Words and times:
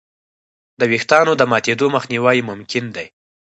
د 0.79 0.81
وېښتیانو 0.91 1.33
د 1.37 1.43
ماتېدو 1.51 1.87
مخنیوی 1.95 2.37
ممکن 2.49 2.85
دی. 2.95 3.07